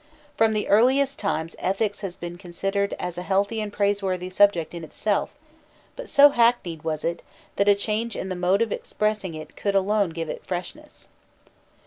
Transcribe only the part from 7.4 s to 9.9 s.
that a change in the mode of expressing it could